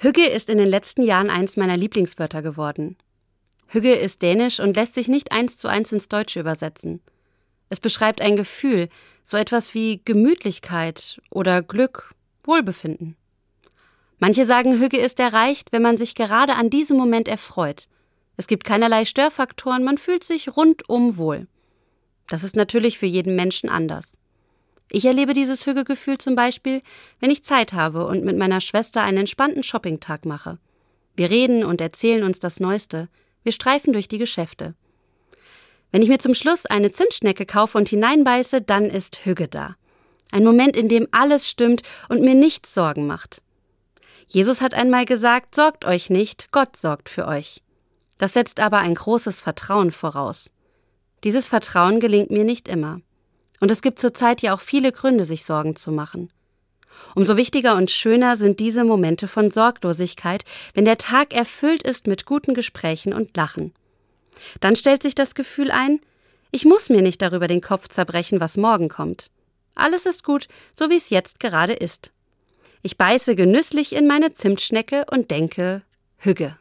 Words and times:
Hügge 0.00 0.26
ist 0.28 0.48
in 0.48 0.58
den 0.58 0.68
letzten 0.68 1.02
Jahren 1.02 1.28
eins 1.28 1.56
meiner 1.56 1.76
Lieblingswörter 1.76 2.40
geworden. 2.40 2.96
Hügge 3.66 3.96
ist 3.96 4.22
dänisch 4.22 4.60
und 4.60 4.76
lässt 4.76 4.94
sich 4.94 5.08
nicht 5.08 5.32
eins 5.32 5.58
zu 5.58 5.66
eins 5.66 5.90
ins 5.90 6.08
Deutsche 6.08 6.38
übersetzen. 6.38 7.00
Es 7.68 7.80
beschreibt 7.80 8.20
ein 8.20 8.36
Gefühl, 8.36 8.90
so 9.24 9.36
etwas 9.36 9.74
wie 9.74 10.00
Gemütlichkeit 10.04 11.20
oder 11.30 11.62
Glück, 11.62 12.14
Wohlbefinden. 12.44 13.16
Manche 14.20 14.46
sagen, 14.46 14.78
Hügge 14.78 14.98
ist 14.98 15.18
erreicht, 15.18 15.72
wenn 15.72 15.82
man 15.82 15.96
sich 15.96 16.14
gerade 16.14 16.54
an 16.54 16.70
diesem 16.70 16.96
Moment 16.96 17.26
erfreut. 17.26 17.88
Es 18.36 18.46
gibt 18.46 18.62
keinerlei 18.62 19.04
Störfaktoren, 19.04 19.82
man 19.82 19.98
fühlt 19.98 20.22
sich 20.22 20.56
rundum 20.56 21.16
wohl. 21.16 21.48
Das 22.28 22.44
ist 22.44 22.54
natürlich 22.54 23.00
für 23.00 23.06
jeden 23.06 23.34
Menschen 23.34 23.68
anders. 23.68 24.12
Ich 24.90 25.04
erlebe 25.04 25.34
dieses 25.34 25.66
Hügelgefühl 25.66 26.18
zum 26.18 26.34
Beispiel, 26.34 26.82
wenn 27.20 27.30
ich 27.30 27.44
Zeit 27.44 27.72
habe 27.72 28.06
und 28.06 28.24
mit 28.24 28.38
meiner 28.38 28.60
Schwester 28.60 29.02
einen 29.02 29.18
entspannten 29.18 29.62
Shoppingtag 29.62 30.24
mache. 30.24 30.58
Wir 31.14 31.30
reden 31.30 31.64
und 31.64 31.80
erzählen 31.80 32.22
uns 32.22 32.38
das 32.38 32.60
Neueste. 32.60 33.08
Wir 33.42 33.52
streifen 33.52 33.92
durch 33.92 34.08
die 34.08 34.18
Geschäfte. 34.18 34.74
Wenn 35.90 36.02
ich 36.02 36.08
mir 36.08 36.18
zum 36.18 36.34
Schluss 36.34 36.66
eine 36.66 36.90
Zimtschnecke 36.90 37.46
kaufe 37.46 37.76
und 37.76 37.88
hineinbeiße, 37.88 38.62
dann 38.62 38.84
ist 38.84 39.24
Hüge 39.24 39.48
da. 39.48 39.76
Ein 40.30 40.44
Moment, 40.44 40.76
in 40.76 40.88
dem 40.88 41.08
alles 41.10 41.48
stimmt 41.48 41.82
und 42.08 42.20
mir 42.20 42.34
nichts 42.34 42.74
Sorgen 42.74 43.06
macht. 43.06 43.42
Jesus 44.26 44.60
hat 44.60 44.74
einmal 44.74 45.06
gesagt, 45.06 45.54
sorgt 45.54 45.86
euch 45.86 46.10
nicht, 46.10 46.52
Gott 46.52 46.76
sorgt 46.76 47.08
für 47.08 47.26
euch. 47.26 47.62
Das 48.18 48.34
setzt 48.34 48.60
aber 48.60 48.78
ein 48.78 48.94
großes 48.94 49.40
Vertrauen 49.40 49.90
voraus. 49.90 50.52
Dieses 51.24 51.48
Vertrauen 51.48 51.98
gelingt 52.00 52.30
mir 52.30 52.44
nicht 52.44 52.68
immer. 52.68 53.00
Und 53.60 53.70
es 53.70 53.82
gibt 53.82 53.98
zurzeit 53.98 54.42
ja 54.42 54.54
auch 54.54 54.60
viele 54.60 54.92
Gründe, 54.92 55.24
sich 55.24 55.44
Sorgen 55.44 55.76
zu 55.76 55.90
machen. 55.92 56.30
Umso 57.14 57.36
wichtiger 57.36 57.76
und 57.76 57.90
schöner 57.90 58.36
sind 58.36 58.60
diese 58.60 58.84
Momente 58.84 59.28
von 59.28 59.50
Sorglosigkeit, 59.50 60.44
wenn 60.74 60.84
der 60.84 60.98
Tag 60.98 61.32
erfüllt 61.32 61.82
ist 61.82 62.06
mit 62.06 62.26
guten 62.26 62.54
Gesprächen 62.54 63.12
und 63.12 63.36
Lachen. 63.36 63.72
Dann 64.60 64.76
stellt 64.76 65.02
sich 65.02 65.14
das 65.14 65.34
Gefühl 65.34 65.70
ein, 65.70 66.00
ich 66.50 66.64
muss 66.64 66.88
mir 66.88 67.02
nicht 67.02 67.20
darüber 67.20 67.46
den 67.46 67.60
Kopf 67.60 67.88
zerbrechen, 67.88 68.40
was 68.40 68.56
morgen 68.56 68.88
kommt. 68.88 69.30
Alles 69.74 70.06
ist 70.06 70.24
gut, 70.24 70.48
so 70.74 70.90
wie 70.90 70.96
es 70.96 71.10
jetzt 71.10 71.40
gerade 71.40 71.74
ist. 71.74 72.10
Ich 72.82 72.96
beiße 72.96 73.36
genüsslich 73.36 73.94
in 73.94 74.06
meine 74.06 74.32
Zimtschnecke 74.32 75.04
und 75.10 75.30
denke 75.30 75.82
Hügge. 76.16 76.56